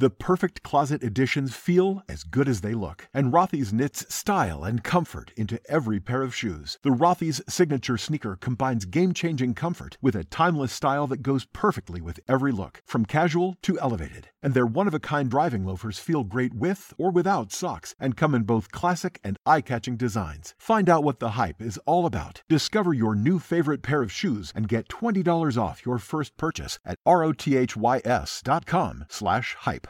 The 0.00 0.08
perfect 0.08 0.62
closet 0.62 1.04
additions 1.04 1.54
feel 1.54 2.02
as 2.08 2.24
good 2.24 2.48
as 2.48 2.62
they 2.62 2.72
look, 2.72 3.06
and 3.12 3.34
Rothy's 3.34 3.70
knits 3.70 4.06
style 4.08 4.64
and 4.64 4.82
comfort 4.82 5.30
into 5.36 5.60
every 5.68 6.00
pair 6.00 6.22
of 6.22 6.34
shoes. 6.34 6.78
The 6.80 6.88
Rothy's 6.88 7.42
signature 7.50 7.98
sneaker 7.98 8.38
combines 8.40 8.86
game-changing 8.86 9.52
comfort 9.56 9.98
with 10.00 10.16
a 10.16 10.24
timeless 10.24 10.72
style 10.72 11.06
that 11.08 11.20
goes 11.20 11.44
perfectly 11.44 12.00
with 12.00 12.18
every 12.26 12.50
look, 12.50 12.80
from 12.86 13.04
casual 13.04 13.58
to 13.60 13.78
elevated. 13.78 14.30
And 14.42 14.54
their 14.54 14.64
one-of-a-kind 14.64 15.30
driving 15.30 15.66
loafers 15.66 15.98
feel 15.98 16.24
great 16.24 16.54
with 16.54 16.94
or 16.96 17.10
without 17.10 17.52
socks 17.52 17.94
and 18.00 18.16
come 18.16 18.34
in 18.34 18.44
both 18.44 18.72
classic 18.72 19.20
and 19.22 19.38
eye-catching 19.44 19.98
designs. 19.98 20.54
Find 20.56 20.88
out 20.88 21.04
what 21.04 21.20
the 21.20 21.32
hype 21.32 21.60
is 21.60 21.78
all 21.84 22.06
about. 22.06 22.40
Discover 22.48 22.94
your 22.94 23.14
new 23.14 23.38
favorite 23.38 23.82
pair 23.82 24.00
of 24.00 24.10
shoes 24.10 24.50
and 24.56 24.66
get 24.66 24.88
$20 24.88 25.58
off 25.60 25.84
your 25.84 25.98
first 25.98 26.38
purchase 26.38 26.78
at 26.86 26.96
rothys.com 27.06 29.04
slash 29.10 29.56
hype. 29.60 29.89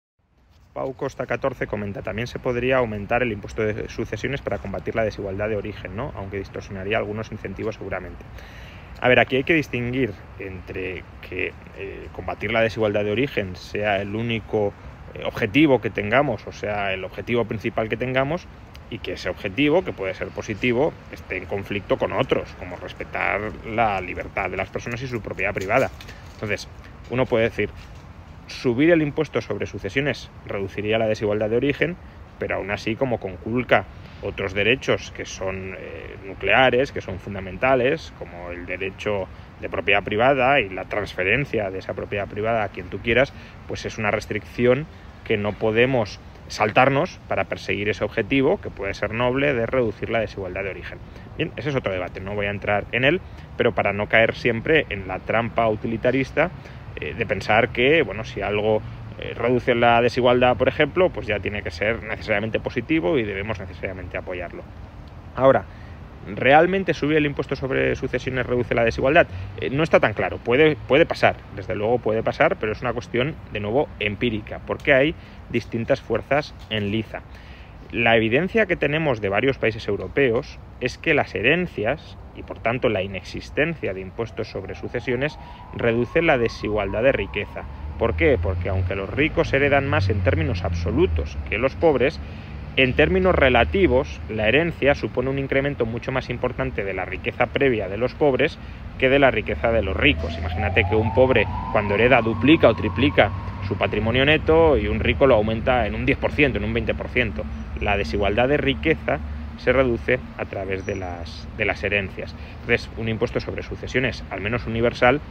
Pau 0.73 0.93
Costa 0.93 1.25
14 1.25 1.67
comenta, 1.67 2.01
también 2.01 2.27
se 2.27 2.39
podría 2.39 2.77
aumentar 2.77 3.23
el 3.23 3.31
impuesto 3.33 3.61
de 3.61 3.89
sucesiones 3.89 4.41
para 4.41 4.59
combatir 4.59 4.95
la 4.95 5.03
desigualdad 5.03 5.49
de 5.49 5.57
origen, 5.57 5.95
¿no? 5.95 6.13
aunque 6.15 6.37
distorsionaría 6.37 6.97
algunos 6.97 7.31
incentivos 7.31 7.75
seguramente. 7.75 8.23
A 9.01 9.09
ver, 9.09 9.19
aquí 9.19 9.35
hay 9.35 9.43
que 9.43 9.53
distinguir 9.53 10.13
entre 10.39 11.03
que 11.27 11.53
eh, 11.77 12.07
combatir 12.13 12.51
la 12.51 12.61
desigualdad 12.61 13.03
de 13.03 13.11
origen 13.11 13.55
sea 13.55 14.01
el 14.01 14.15
único 14.15 14.73
eh, 15.13 15.23
objetivo 15.25 15.81
que 15.81 15.89
tengamos, 15.89 16.47
o 16.47 16.51
sea, 16.51 16.93
el 16.93 17.03
objetivo 17.03 17.45
principal 17.45 17.89
que 17.89 17.97
tengamos, 17.97 18.47
y 18.91 18.99
que 18.99 19.13
ese 19.13 19.29
objetivo, 19.29 19.83
que 19.83 19.93
puede 19.93 20.13
ser 20.13 20.27
positivo, 20.27 20.93
esté 21.11 21.37
en 21.37 21.45
conflicto 21.45 21.97
con 21.97 22.11
otros, 22.11 22.49
como 22.59 22.75
respetar 22.75 23.39
la 23.65 24.01
libertad 24.01 24.49
de 24.49 24.57
las 24.57 24.69
personas 24.69 25.01
y 25.01 25.07
su 25.07 25.21
propiedad 25.21 25.53
privada. 25.53 25.89
Entonces, 26.33 26.67
uno 27.09 27.25
puede 27.25 27.45
decir, 27.45 27.69
subir 28.51 28.91
el 28.91 29.01
impuesto 29.01 29.41
sobre 29.41 29.65
sucesiones 29.65 30.29
reduciría 30.45 30.97
la 30.97 31.07
desigualdad 31.07 31.49
de 31.49 31.57
origen, 31.57 31.95
pero 32.37 32.55
aún 32.55 32.71
así 32.71 32.95
como 32.95 33.19
conculca 33.19 33.85
otros 34.23 34.53
derechos 34.53 35.11
que 35.11 35.25
son 35.25 35.75
eh, 35.77 36.15
nucleares, 36.27 36.91
que 36.91 37.01
son 37.01 37.19
fundamentales, 37.19 38.13
como 38.19 38.51
el 38.51 38.65
derecho 38.65 39.27
de 39.59 39.69
propiedad 39.69 40.03
privada 40.03 40.59
y 40.59 40.69
la 40.69 40.85
transferencia 40.85 41.69
de 41.71 41.79
esa 41.79 41.93
propiedad 41.93 42.27
privada 42.27 42.63
a 42.63 42.69
quien 42.69 42.87
tú 42.87 42.99
quieras, 42.99 43.33
pues 43.67 43.85
es 43.85 43.97
una 43.97 44.11
restricción 44.11 44.85
que 45.23 45.37
no 45.37 45.53
podemos 45.53 46.19
saltarnos 46.47 47.19
para 47.27 47.45
perseguir 47.45 47.89
ese 47.89 48.03
objetivo, 48.03 48.59
que 48.59 48.69
puede 48.69 48.93
ser 48.93 49.13
noble, 49.13 49.53
de 49.53 49.65
reducir 49.65 50.09
la 50.09 50.19
desigualdad 50.19 50.63
de 50.63 50.69
origen. 50.71 50.97
Ese 51.55 51.69
es 51.69 51.75
otro 51.75 51.93
debate, 51.93 52.19
no 52.19 52.35
voy 52.35 52.47
a 52.47 52.51
entrar 52.51 52.85
en 52.91 53.05
él, 53.05 53.21
pero 53.55 53.71
para 53.71 53.93
no 53.93 54.07
caer 54.07 54.35
siempre 54.35 54.85
en 54.89 55.07
la 55.07 55.19
trampa 55.19 55.67
utilitarista 55.69 56.51
eh, 57.01 57.15
de 57.17 57.25
pensar 57.25 57.69
que, 57.69 58.03
bueno, 58.03 58.23
si 58.23 58.41
algo 58.41 58.81
eh, 59.19 59.33
reduce 59.35 59.75
la 59.75 60.01
desigualdad, 60.01 60.55
por 60.55 60.67
ejemplo, 60.67 61.09
pues 61.09 61.27
ya 61.27 61.39
tiene 61.39 61.63
que 61.63 61.71
ser 61.71 62.03
necesariamente 62.03 62.59
positivo 62.59 63.17
y 63.17 63.23
debemos 63.23 63.59
necesariamente 63.59 64.17
apoyarlo. 64.17 64.63
Ahora, 65.35 65.65
¿realmente 66.27 66.93
subir 66.93 67.17
el 67.17 67.25
impuesto 67.25 67.55
sobre 67.55 67.95
sucesiones 67.95 68.45
reduce 68.45 68.75
la 68.75 68.83
desigualdad? 68.83 69.27
Eh, 69.59 69.69
no 69.69 69.83
está 69.83 69.99
tan 69.99 70.13
claro, 70.13 70.37
puede, 70.37 70.75
puede 70.87 71.05
pasar, 71.05 71.35
desde 71.55 71.75
luego 71.75 71.99
puede 71.99 72.23
pasar, 72.23 72.57
pero 72.57 72.71
es 72.71 72.81
una 72.81 72.93
cuestión, 72.93 73.35
de 73.51 73.59
nuevo, 73.59 73.89
empírica, 73.99 74.59
porque 74.65 74.93
hay 74.93 75.15
distintas 75.49 76.01
fuerzas 76.01 76.53
en 76.69 76.91
liza. 76.91 77.21
La 77.91 78.15
evidencia 78.15 78.67
que 78.67 78.77
tenemos 78.77 79.19
de 79.21 79.29
varios 79.29 79.57
países 79.57 79.87
europeos 79.87 80.59
es 80.79 80.97
que 80.97 81.13
las 81.13 81.35
herencias 81.35 82.17
y 82.33 82.43
por 82.43 82.59
tanto 82.59 82.89
la 82.89 83.03
inexistencia 83.03 83.93
de 83.93 84.01
impuestos 84.01 84.49
sobre 84.49 84.75
sucesiones 84.75 85.39
reduce 85.71 86.21
la 86.21 86.37
desigualdad 86.37 87.03
de 87.03 87.11
riqueza. 87.11 87.67
¿Por 87.97 88.15
qué? 88.15 88.37
Porque 88.37 88.69
aunque 88.69 88.95
los 88.95 89.09
ricos 89.09 89.53
heredan 89.53 89.87
más 89.87 90.09
en 90.09 90.21
términos 90.21 90.65
absolutos 90.65 91.37
que 91.43 91.57
los 91.57 91.75
pobres, 91.75 92.21
en 92.77 92.95
términos 92.95 93.35
relativos, 93.35 94.21
la 94.27 94.47
herencia 94.47 94.95
supone 94.95 95.29
un 95.29 95.39
incremento 95.39 95.85
mucho 95.85 96.13
más 96.13 96.29
importante 96.29 96.85
de 96.85 96.93
la 96.93 97.03
riqueza 97.03 97.47
previa 97.47 97.89
de 97.89 97.97
los 97.97 98.15
pobres 98.15 98.59
que 98.97 99.09
de 99.09 99.19
la 99.19 99.29
riqueza 99.29 99.71
de 99.71 99.81
los 99.83 99.95
ricos. 99.95 100.37
Imagínate 100.37 100.85
que 100.85 100.95
un 100.95 101.11
pobre 101.11 101.49
cuando 101.69 101.95
hereda 101.95 102.21
duplica 102.21 102.69
o 102.69 102.75
triplica 102.75 103.33
su 103.59 103.77
patrimonio 103.77 104.25
neto 104.25 104.77
y 104.77 104.87
un 104.87 105.01
rico 105.01 105.27
lo 105.27 105.35
aumenta 105.35 105.85
en 105.85 105.95
un 105.95 106.05
10%, 106.05 106.55
en 106.55 106.63
un 106.63 106.73
20%. 106.73 107.45
La 107.75 107.97
desigualdad 107.97 108.47
de 108.47 108.57
riqueza 108.57 109.21
se 109.57 109.71
reduce 109.71 110.19
a 110.37 110.45
través 110.45 110.85
de 110.85 110.95
las, 110.95 111.47
de 111.57 111.65
las 111.65 111.83
herencias. 111.83 112.35
Entonces, 112.61 112.89
un 112.97 113.09
impuesto 113.09 113.39
sobre 113.39 113.63
sucesiones, 113.63 114.23
al 114.29 114.41
menos 114.41 114.65
universal, 114.65 115.21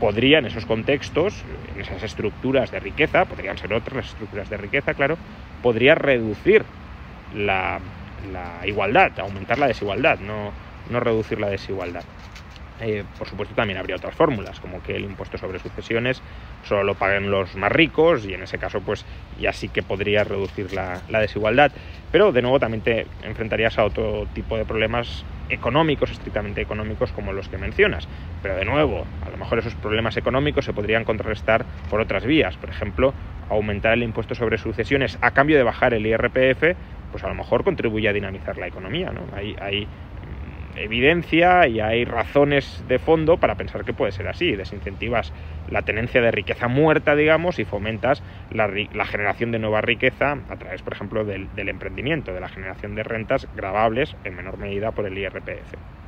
podría 0.00 0.38
en 0.38 0.46
esos 0.46 0.66
contextos, 0.66 1.44
en 1.74 1.80
esas 1.80 2.02
estructuras 2.02 2.70
de 2.70 2.80
riqueza, 2.80 3.24
podrían 3.24 3.56
ser 3.58 3.72
otras 3.72 4.06
estructuras 4.06 4.48
de 4.50 4.56
riqueza, 4.56 4.94
claro, 4.94 5.16
podría 5.62 5.94
reducir 5.94 6.64
la, 7.34 7.80
la 8.32 8.66
igualdad, 8.66 9.18
aumentar 9.18 9.58
la 9.58 9.68
desigualdad, 9.68 10.18
no, 10.18 10.52
no 10.90 11.00
reducir 11.00 11.40
la 11.40 11.48
desigualdad. 11.48 12.04
Eh, 12.80 13.04
por 13.18 13.26
supuesto 13.26 13.54
también 13.54 13.78
habría 13.78 13.96
otras 13.96 14.14
fórmulas, 14.14 14.60
como 14.60 14.82
que 14.82 14.96
el 14.96 15.04
impuesto 15.04 15.38
sobre 15.38 15.58
sucesiones 15.58 16.20
solo 16.64 16.84
lo 16.84 16.94
paguen 16.94 17.30
los 17.30 17.56
más 17.56 17.72
ricos 17.72 18.26
y 18.26 18.34
en 18.34 18.42
ese 18.42 18.58
caso 18.58 18.80
pues 18.80 19.06
ya 19.40 19.52
sí 19.52 19.68
que 19.68 19.82
podría 19.82 20.24
reducir 20.24 20.72
la, 20.72 21.00
desigualdad. 21.20 21.72
Pero 22.12 22.32
de 22.32 22.42
nuevo 22.42 22.60
también 22.60 22.82
te 22.82 23.06
enfrentarías 23.22 23.78
a 23.78 23.84
otro 23.84 24.26
tipo 24.34 24.56
de 24.56 24.64
problemas 24.64 25.24
económicos, 25.48 26.10
estrictamente 26.10 26.60
económicos 26.60 27.12
como 27.12 27.32
los 27.32 27.48
que 27.48 27.56
mencionas. 27.56 28.08
Pero 28.42 28.56
de 28.56 28.64
nuevo, 28.64 29.06
a 29.24 29.30
lo 29.30 29.36
mejor 29.36 29.58
esos 29.58 29.74
problemas 29.74 30.16
económicos 30.16 30.64
se 30.64 30.72
podrían 30.72 31.04
contrarrestar 31.04 31.64
por 31.88 32.00
otras 32.00 32.24
vías. 32.24 32.56
Por 32.56 32.68
ejemplo, 32.68 33.14
aumentar 33.48 33.94
el 33.94 34.02
impuesto 34.02 34.34
sobre 34.34 34.58
sucesiones 34.58 35.18
a 35.20 35.30
cambio 35.30 35.56
de 35.56 35.62
bajar 35.62 35.94
el 35.94 36.06
IRPF, 36.06 36.76
pues 37.10 37.24
a 37.24 37.28
lo 37.28 37.34
mejor 37.34 37.64
contribuye 37.64 38.08
a 38.08 38.12
dinamizar 38.12 38.58
la 38.58 38.66
economía. 38.66 39.10
¿no? 39.12 39.22
Hay 39.34 39.86
evidencia 40.76 41.66
y 41.66 41.80
hay 41.80 42.04
razones 42.04 42.82
de 42.88 42.98
fondo 42.98 43.36
para 43.36 43.54
pensar 43.54 43.84
que 43.84 43.92
puede 43.92 44.12
ser 44.12 44.28
así. 44.28 44.54
Desincentivas 44.56 45.32
la 45.70 45.82
tenencia 45.82 46.20
de 46.20 46.30
riqueza 46.30 46.68
muerta, 46.68 47.16
digamos, 47.16 47.58
y 47.58 47.64
fomentas 47.64 48.22
la, 48.50 48.68
generación 49.06 49.52
de 49.52 49.58
nueva 49.58 49.80
riqueza 49.80 50.38
a 50.48 50.56
través, 50.56 50.82
por 50.82 50.94
ejemplo, 50.94 51.24
del, 51.24 51.54
del 51.54 51.68
emprendimiento, 51.68 52.32
de 52.32 52.40
la 52.40 52.48
generación 52.48 52.94
de 52.94 53.02
rentas 53.02 53.48
grabables 53.56 54.16
en 54.24 54.36
menor 54.36 54.58
medida 54.58 54.92
por 54.92 55.06
el 55.06 55.18
IRPF. 55.18 56.05